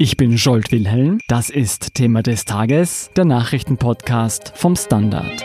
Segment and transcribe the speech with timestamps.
[0.00, 1.18] Ich bin Jolt Wilhelm.
[1.26, 5.44] Das ist Thema des Tages, der Nachrichtenpodcast vom Standard.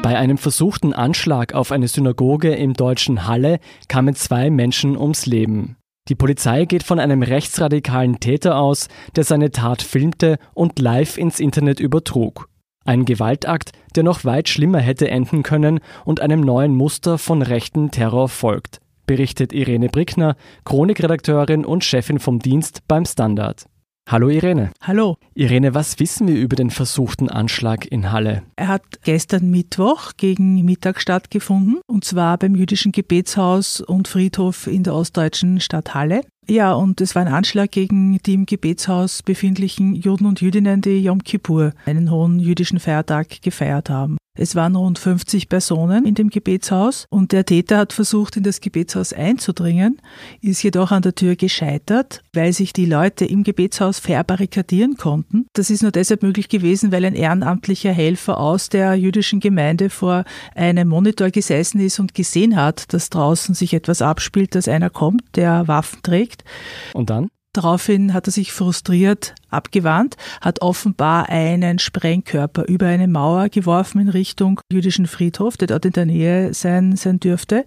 [0.00, 3.58] Bei einem versuchten Anschlag auf eine Synagoge im deutschen Halle
[3.88, 5.76] kamen zwei Menschen ums Leben.
[6.08, 8.86] Die Polizei geht von einem rechtsradikalen Täter aus,
[9.16, 12.48] der seine Tat filmte und live ins Internet übertrug.
[12.84, 17.90] Ein Gewaltakt, der noch weit schlimmer hätte enden können und einem neuen Muster von rechten
[17.90, 23.66] Terror folgt, berichtet Irene Brickner, Chronikredakteurin und Chefin vom Dienst beim Standard.
[24.08, 24.72] Hallo Irene.
[24.82, 25.16] Hallo.
[25.34, 28.42] Irene, was wissen wir über den versuchten Anschlag in Halle?
[28.56, 34.82] Er hat gestern Mittwoch gegen Mittag stattgefunden, und zwar beim jüdischen Gebetshaus und Friedhof in
[34.82, 36.22] der ostdeutschen Stadt Halle.
[36.46, 41.02] Ja, und es war ein Anschlag gegen die im Gebetshaus befindlichen Juden und Jüdinnen, die
[41.02, 44.18] Yom Kippur, einen hohen jüdischen Feiertag, gefeiert haben.
[44.34, 48.62] Es waren rund 50 Personen in dem Gebetshaus und der Täter hat versucht, in das
[48.62, 50.00] Gebetshaus einzudringen,
[50.40, 55.44] ist jedoch an der Tür gescheitert, weil sich die Leute im Gebetshaus verbarrikadieren konnten.
[55.52, 60.24] Das ist nur deshalb möglich gewesen, weil ein ehrenamtlicher Helfer aus der jüdischen Gemeinde vor
[60.54, 65.36] einem Monitor gesessen ist und gesehen hat, dass draußen sich etwas abspielt, dass einer kommt,
[65.36, 66.42] der Waffen trägt.
[66.94, 67.28] Und dann?
[67.54, 74.08] Daraufhin hat er sich frustriert abgewandt, hat offenbar einen Sprengkörper über eine Mauer geworfen in
[74.08, 77.66] Richtung jüdischen Friedhof, der dort in der Nähe sein, sein dürfte.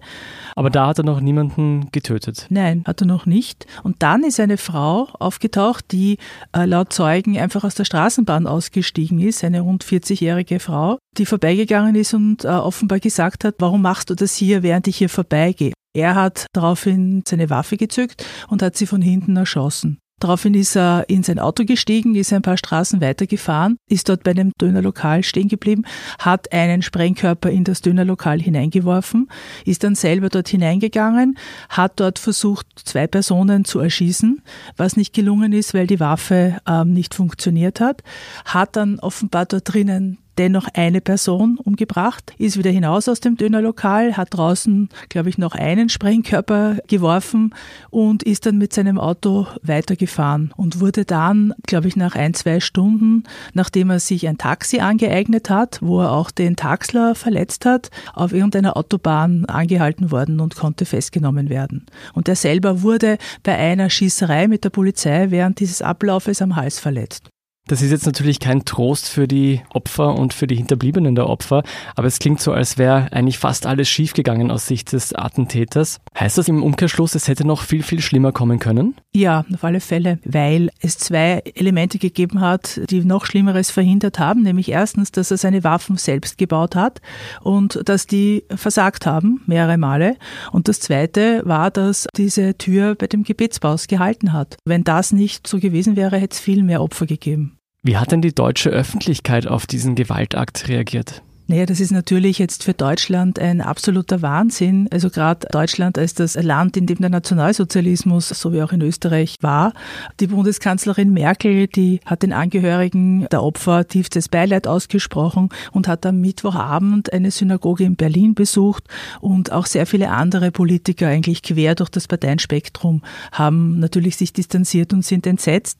[0.56, 2.46] Aber da hat er noch niemanden getötet?
[2.50, 3.66] Nein, hat er noch nicht.
[3.84, 6.18] Und dann ist eine Frau aufgetaucht, die
[6.52, 11.94] äh, laut Zeugen einfach aus der Straßenbahn ausgestiegen ist, eine rund 40-jährige Frau, die vorbeigegangen
[11.94, 15.74] ist und äh, offenbar gesagt hat, warum machst du das hier, während ich hier vorbeigehe?
[15.96, 19.98] Er hat daraufhin seine Waffe gezückt und hat sie von hinten erschossen.
[20.20, 24.32] Daraufhin ist er in sein Auto gestiegen, ist ein paar Straßen weitergefahren, ist dort bei
[24.32, 25.86] einem Dönerlokal stehen geblieben,
[26.18, 29.30] hat einen Sprengkörper in das Dönerlokal hineingeworfen,
[29.64, 31.38] ist dann selber dort hineingegangen,
[31.70, 34.42] hat dort versucht, zwei Personen zu erschießen,
[34.76, 38.02] was nicht gelungen ist, weil die Waffe ähm, nicht funktioniert hat,
[38.44, 44.16] hat dann offenbar dort drinnen dennoch eine Person umgebracht, ist wieder hinaus aus dem Dönerlokal,
[44.16, 47.54] hat draußen, glaube ich, noch einen Sprengkörper geworfen
[47.90, 52.60] und ist dann mit seinem Auto weitergefahren und wurde dann, glaube ich, nach ein, zwei
[52.60, 53.24] Stunden,
[53.54, 58.32] nachdem er sich ein Taxi angeeignet hat, wo er auch den Taxler verletzt hat, auf
[58.32, 61.86] irgendeiner Autobahn angehalten worden und konnte festgenommen werden.
[62.14, 66.78] Und er selber wurde bei einer Schießerei mit der Polizei während dieses Ablaufes am Hals
[66.78, 67.30] verletzt.
[67.68, 71.64] Das ist jetzt natürlich kein Trost für die Opfer und für die Hinterbliebenen der Opfer,
[71.96, 75.98] aber es klingt so, als wäre eigentlich fast alles schiefgegangen aus Sicht des Attentäters.
[76.16, 78.94] Heißt das im Umkehrschluss, es hätte noch viel, viel schlimmer kommen können?
[79.12, 84.42] Ja, auf alle Fälle, weil es zwei Elemente gegeben hat, die noch Schlimmeres verhindert haben,
[84.42, 87.00] nämlich erstens, dass er seine Waffen selbst gebaut hat
[87.40, 90.16] und dass die versagt haben, mehrere Male.
[90.52, 94.56] Und das zweite war, dass diese Tür bei dem Gebetsbaus gehalten hat.
[94.64, 97.55] Wenn das nicht so gewesen wäre, hätte es viel mehr Opfer gegeben.
[97.86, 101.22] Wie hat denn die deutsche Öffentlichkeit auf diesen Gewaltakt reagiert?
[101.48, 104.88] Naja, das ist natürlich jetzt für Deutschland ein absoluter Wahnsinn.
[104.90, 109.36] Also gerade Deutschland als das Land, in dem der Nationalsozialismus, so wie auch in Österreich,
[109.42, 109.72] war.
[110.18, 116.20] Die Bundeskanzlerin Merkel, die hat den Angehörigen der Opfer tiefstes Beileid ausgesprochen und hat am
[116.20, 118.82] Mittwochabend eine Synagoge in Berlin besucht
[119.20, 124.92] und auch sehr viele andere Politiker eigentlich quer durch das Parteienspektrum haben natürlich sich distanziert
[124.92, 125.78] und sind entsetzt.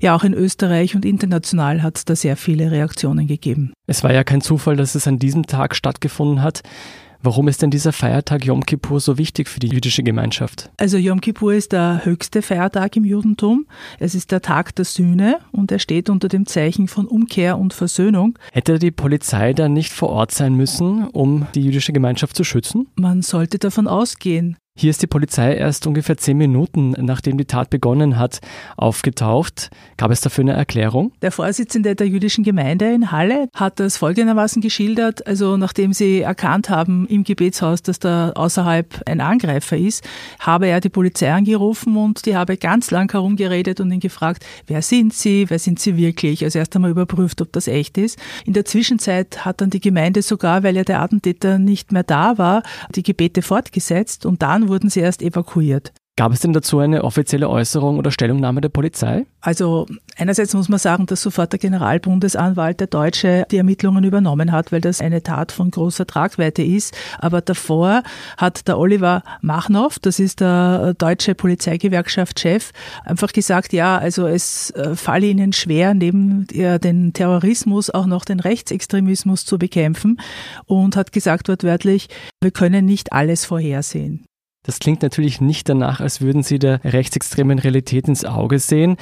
[0.00, 3.72] Ja, auch in Österreich und international hat es da sehr viele Reaktionen gegeben.
[3.86, 6.62] Es war ja kein Zufall, dass es an diesem Tag stattgefunden hat.
[7.22, 10.70] Warum ist denn dieser Feiertag Yom Kippur so wichtig für die jüdische Gemeinschaft?
[10.76, 13.66] Also Yom Kippur ist der höchste Feiertag im Judentum.
[13.98, 17.72] Es ist der Tag der Sühne und er steht unter dem Zeichen von Umkehr und
[17.72, 18.38] Versöhnung.
[18.52, 22.88] Hätte die Polizei dann nicht vor Ort sein müssen, um die jüdische Gemeinschaft zu schützen?
[22.94, 24.56] Man sollte davon ausgehen.
[24.78, 28.40] Hier ist die Polizei erst ungefähr zehn Minuten, nachdem die Tat begonnen hat,
[28.76, 29.70] aufgetaucht.
[29.96, 31.12] Gab es dafür eine Erklärung?
[31.22, 35.26] Der Vorsitzende der jüdischen Gemeinde in Halle hat das folgendermaßen geschildert.
[35.26, 40.04] Also nachdem sie erkannt haben im Gebetshaus, dass da außerhalb ein Angreifer ist,
[40.40, 44.82] habe er die Polizei angerufen und die habe ganz lang herumgeredet und ihn gefragt, wer
[44.82, 46.44] sind Sie, wer sind Sie wirklich?
[46.44, 48.18] Also erst einmal überprüft, ob das echt ist.
[48.44, 52.36] In der Zwischenzeit hat dann die Gemeinde sogar, weil ja der Attentäter nicht mehr da
[52.36, 52.62] war,
[52.94, 55.92] die Gebete fortgesetzt und dann wurden sie erst evakuiert.
[56.18, 59.26] Gab es denn dazu eine offizielle Äußerung oder Stellungnahme der Polizei?
[59.42, 59.86] Also
[60.16, 64.80] einerseits muss man sagen, dass sofort der Generalbundesanwalt der Deutsche die Ermittlungen übernommen hat, weil
[64.80, 66.96] das eine Tat von großer Tragweite ist.
[67.18, 68.02] Aber davor
[68.38, 72.72] hat der Oliver Machnow, das ist der deutsche Polizeigewerkschaftschef,
[73.04, 78.40] einfach gesagt, ja, also es äh, falle ihnen schwer, neben den Terrorismus auch noch den
[78.40, 80.18] Rechtsextremismus zu bekämpfen
[80.64, 82.08] und hat gesagt wortwörtlich,
[82.40, 84.24] wir können nicht alles vorhersehen.
[84.66, 88.96] Das klingt natürlich nicht danach, als würden Sie der rechtsextremen Realität ins Auge sehen.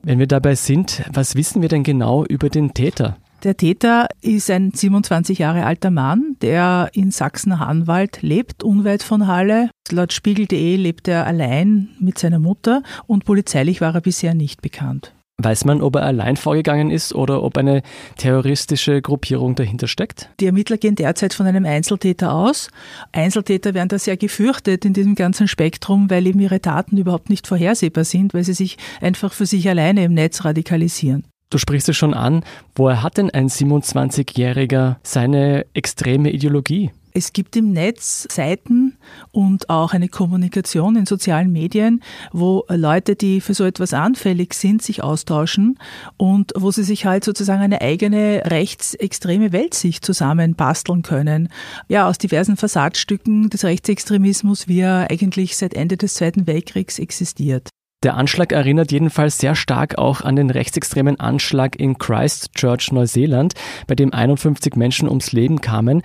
[0.00, 3.16] Wenn wir dabei sind, was wissen wir denn genau über den Täter?
[3.42, 9.70] Der Täter ist ein 27 Jahre alter Mann, der in Sachsen-Anwalt lebt, unweit von Halle.
[9.90, 15.14] Laut Spiegel.de lebt er allein mit seiner Mutter und polizeilich war er bisher nicht bekannt.
[15.40, 17.82] Weiß man, ob er allein vorgegangen ist oder ob eine
[18.16, 20.30] terroristische Gruppierung dahinter steckt?
[20.40, 22.70] Die Ermittler gehen derzeit von einem Einzeltäter aus.
[23.12, 27.46] Einzeltäter werden da sehr gefürchtet in diesem ganzen Spektrum, weil eben ihre Taten überhaupt nicht
[27.46, 31.24] vorhersehbar sind, weil sie sich einfach für sich alleine im Netz radikalisieren.
[31.50, 32.42] Du sprichst es schon an.
[32.74, 36.90] Woher hat denn ein 27-Jähriger seine extreme Ideologie?
[37.12, 38.96] Es gibt im Netz Seiten
[39.32, 42.02] und auch eine Kommunikation in sozialen Medien,
[42.32, 45.78] wo Leute, die für so etwas anfällig sind, sich austauschen
[46.16, 51.48] und wo sie sich halt sozusagen eine eigene rechtsextreme Weltsicht zusammenbasteln können.
[51.88, 57.68] Ja, aus diversen Fassadstücken des Rechtsextremismus, wie er eigentlich seit Ende des Zweiten Weltkriegs existiert.
[58.04, 63.54] Der Anschlag erinnert jedenfalls sehr stark auch an den rechtsextremen Anschlag in Christchurch, Neuseeland,
[63.88, 66.02] bei dem 51 Menschen ums Leben kamen.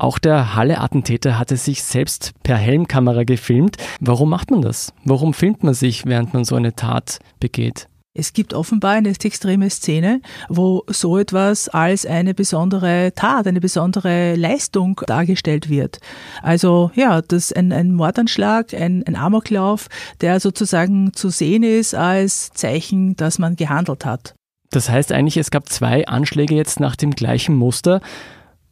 [0.00, 3.76] Auch der Halle-Attentäter hatte sich selbst per Helmkamera gefilmt.
[4.00, 4.94] Warum macht man das?
[5.04, 7.86] Warum filmt man sich, während man so eine Tat begeht?
[8.14, 14.36] Es gibt offenbar eine extreme Szene, wo so etwas als eine besondere Tat, eine besondere
[14.36, 15.98] Leistung dargestellt wird.
[16.42, 19.88] Also ja, das ein, ein Mordanschlag, ein, ein Amoklauf,
[20.22, 24.34] der sozusagen zu sehen ist als Zeichen, dass man gehandelt hat.
[24.70, 28.00] Das heißt eigentlich, es gab zwei Anschläge jetzt nach dem gleichen Muster.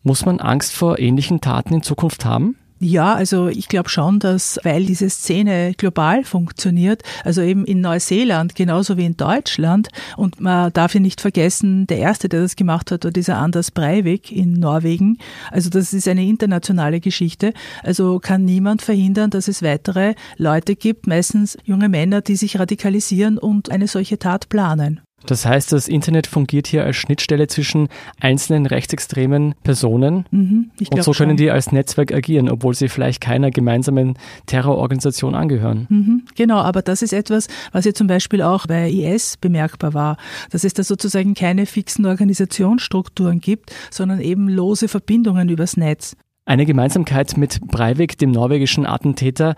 [0.03, 2.57] Muss man Angst vor ähnlichen Taten in Zukunft haben?
[2.81, 8.55] Ja, also ich glaube schon, dass, weil diese Szene global funktioniert, also eben in Neuseeland
[8.55, 12.93] genauso wie in Deutschland, und man darf ja nicht vergessen, der erste, der das gemacht
[12.93, 15.19] hat, war dieser Anders Breivik in Norwegen.
[15.51, 17.53] Also das ist eine internationale Geschichte.
[17.83, 23.39] Also kann niemand verhindern, dass es weitere Leute gibt, meistens junge Männer, die sich radikalisieren
[23.39, 25.01] und eine solche Tat planen.
[25.29, 27.89] Das heißt, das Internet fungiert hier als Schnittstelle zwischen
[28.19, 31.37] einzelnen rechtsextremen Personen mhm, und so können schon.
[31.37, 34.15] die als Netzwerk agieren, obwohl sie vielleicht keiner gemeinsamen
[34.47, 35.87] Terrororganisation angehören.
[35.91, 40.17] Mhm, genau, aber das ist etwas, was ja zum Beispiel auch bei IS bemerkbar war,
[40.51, 46.17] dass es da sozusagen keine fixen Organisationsstrukturen gibt, sondern eben lose Verbindungen übers Netz.
[46.47, 49.55] Eine Gemeinsamkeit mit Breivik, dem norwegischen Attentäter,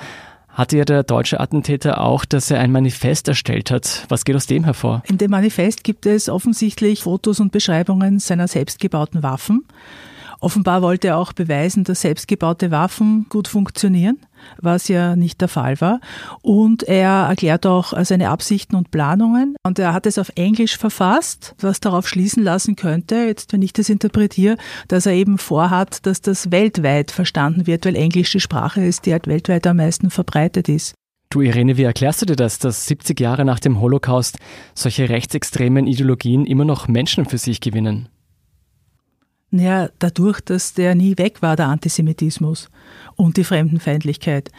[0.53, 4.07] hatte ja der deutsche Attentäter auch, dass er ein Manifest erstellt hat.
[4.09, 5.03] Was geht aus dem hervor?
[5.07, 9.65] In dem Manifest gibt es offensichtlich Fotos und Beschreibungen seiner selbstgebauten Waffen.
[10.41, 14.19] Offenbar wollte er auch beweisen, dass selbstgebaute Waffen gut funktionieren,
[14.59, 16.01] was ja nicht der Fall war.
[16.41, 19.55] Und er erklärt auch seine Absichten und Planungen.
[19.67, 23.75] Und er hat es auf Englisch verfasst, was darauf schließen lassen könnte, jetzt wenn ich
[23.75, 24.57] das interpretiere,
[24.89, 29.13] dass er eben vorhat, dass das weltweit verstanden wird, weil Englisch die Sprache ist, die
[29.13, 30.95] halt weltweit am meisten verbreitet ist.
[31.29, 34.39] Du Irene, wie erklärst du dir das, dass 70 Jahre nach dem Holocaust
[34.75, 38.09] solche rechtsextremen Ideologien immer noch Menschen für sich gewinnen?
[39.53, 42.71] Naja, dadurch, dass der nie weg war, der Antisemitismus
[43.17, 44.51] und die Fremdenfeindlichkeit.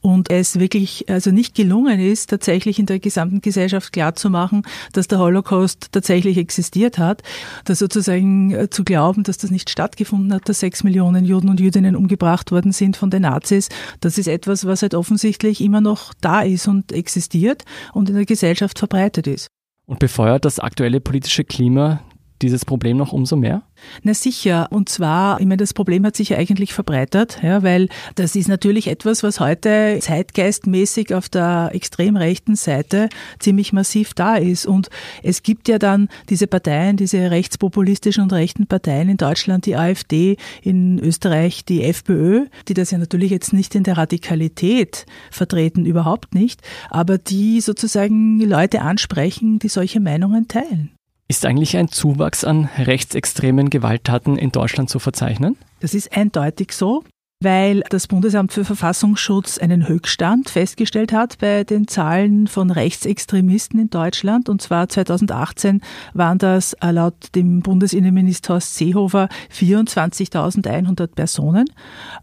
[0.00, 4.62] Und es wirklich also nicht gelungen ist, tatsächlich in der gesamten Gesellschaft klarzumachen,
[4.92, 7.22] dass der Holocaust tatsächlich existiert hat,
[7.64, 11.60] dass sozusagen äh, zu glauben, dass das nicht stattgefunden hat, dass sechs Millionen Juden und
[11.60, 13.68] Jüdinnen umgebracht worden sind von den Nazis,
[14.00, 18.26] das ist etwas, was halt offensichtlich immer noch da ist und existiert und in der
[18.26, 19.48] Gesellschaft verbreitet ist.
[19.86, 22.00] Und befeuert das aktuelle politische Klima
[22.42, 23.62] dieses Problem noch umso mehr?
[24.02, 24.68] Na sicher.
[24.70, 28.48] Und zwar, ich meine, das Problem hat sich ja eigentlich verbreitert, ja, weil das ist
[28.48, 34.66] natürlich etwas, was heute zeitgeistmäßig auf der extrem rechten Seite ziemlich massiv da ist.
[34.66, 34.88] Und
[35.22, 40.36] es gibt ja dann diese Parteien, diese rechtspopulistischen und rechten Parteien in Deutschland, die AfD,
[40.62, 46.34] in Österreich die FPÖ, die das ja natürlich jetzt nicht in der Radikalität vertreten, überhaupt
[46.34, 50.90] nicht, aber die sozusagen Leute ansprechen, die solche Meinungen teilen.
[51.30, 55.56] Ist eigentlich ein Zuwachs an rechtsextremen Gewalttaten in Deutschland zu verzeichnen?
[55.78, 57.04] Das ist eindeutig so.
[57.42, 63.88] Weil das Bundesamt für Verfassungsschutz einen Höchststand festgestellt hat bei den Zahlen von Rechtsextremisten in
[63.88, 64.50] Deutschland.
[64.50, 65.80] Und zwar 2018
[66.12, 71.64] waren das äh, laut dem Bundesinnenminister Horst Seehofer 24.100 Personen.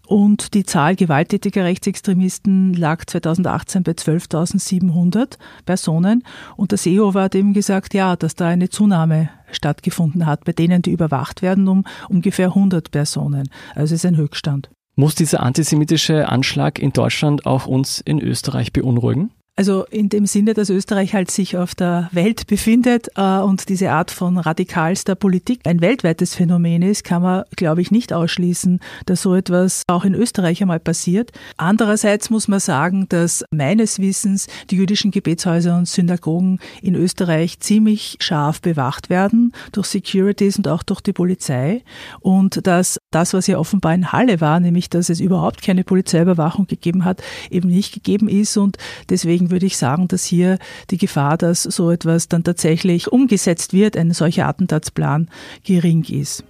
[0.06, 6.24] Und die Zahl gewalttätiger Rechtsextremisten lag 2018 bei 12.700 Personen.
[6.58, 10.84] Und der Seehofer hat eben gesagt, ja, dass da eine Zunahme stattgefunden hat, bei denen,
[10.84, 13.50] die überwacht werden, um ungefähr 100 Personen.
[13.74, 14.70] Also es ist ein Höchststand.
[15.00, 19.30] Muss dieser antisemitische Anschlag in Deutschland auch uns in Österreich beunruhigen?
[19.60, 23.90] Also in dem Sinne, dass Österreich halt sich auf der Welt befindet äh, und diese
[23.90, 29.24] Art von radikalster Politik ein weltweites Phänomen ist, kann man, glaube ich, nicht ausschließen, dass
[29.24, 31.32] so etwas auch in Österreich einmal passiert.
[31.58, 38.18] Andererseits muss man sagen, dass meines Wissens die jüdischen Gebetshäuser und Synagogen in Österreich ziemlich
[38.20, 41.82] scharf bewacht werden durch Securities und auch durch die Polizei
[42.20, 46.68] und dass das, was ja offenbar in Halle war, nämlich dass es überhaupt keine Polizeiüberwachung
[46.68, 48.78] gegeben hat, eben nicht gegeben ist und
[49.10, 50.58] deswegen deswegen würde ich sagen, dass hier
[50.90, 55.30] die Gefahr, dass so etwas dann tatsächlich umgesetzt wird, ein solcher Attentatsplan,
[55.64, 56.44] gering ist.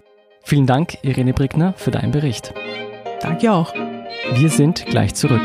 [0.43, 2.53] Vielen Dank, Irene Brickner, für deinen Bericht.
[3.21, 3.73] Danke auch.
[4.33, 5.41] Wir sind gleich zurück.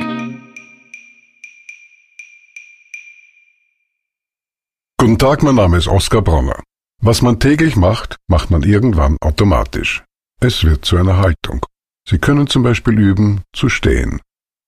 [4.98, 6.62] Guten Tag, mein Name ist Oskar Bronner.
[7.02, 10.04] Was man täglich macht, macht man irgendwann automatisch.
[10.40, 11.66] Es wird zu einer Haltung.
[12.08, 14.20] Sie können zum Beispiel üben, zu stehen.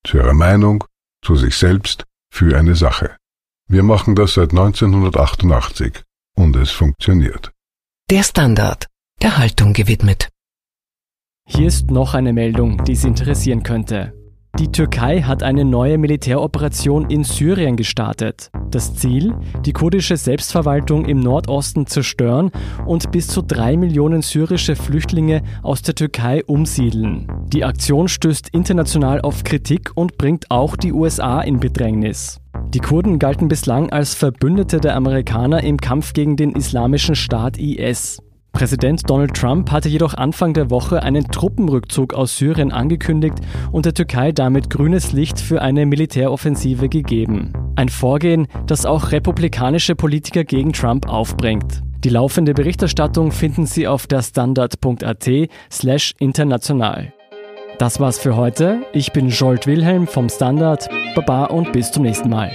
[0.04, 0.84] Zu Ihrer Meinung,
[1.22, 3.16] zu sich selbst, für eine Sache.
[3.68, 6.02] Wir machen das seit 1988
[6.36, 7.52] und es funktioniert.
[8.10, 8.88] Der Standard,
[9.22, 10.30] der Haltung gewidmet.
[11.46, 14.12] Hier ist noch eine Meldung, die Sie interessieren könnte.
[14.60, 18.52] Die Türkei hat eine neue Militäroperation in Syrien gestartet.
[18.70, 19.34] Das Ziel,
[19.66, 22.52] die kurdische Selbstverwaltung im Nordosten zerstören
[22.86, 27.26] und bis zu drei Millionen syrische Flüchtlinge aus der Türkei umsiedeln.
[27.52, 32.40] Die Aktion stößt international auf Kritik und bringt auch die USA in Bedrängnis.
[32.68, 38.23] Die Kurden galten bislang als Verbündete der Amerikaner im Kampf gegen den islamischen Staat IS.
[38.54, 43.38] Präsident Donald Trump hatte jedoch Anfang der Woche einen Truppenrückzug aus Syrien angekündigt
[43.72, 47.52] und der Türkei damit grünes Licht für eine Militäroffensive gegeben.
[47.74, 51.82] Ein Vorgehen, das auch republikanische Politiker gegen Trump aufbringt.
[52.04, 55.30] Die laufende Berichterstattung finden Sie auf der Standard.at
[55.70, 57.12] slash international.
[57.78, 58.82] Das war's für heute.
[58.92, 60.88] Ich bin Jolt Wilhelm vom Standard.
[61.16, 62.52] Baba und bis zum nächsten Mal.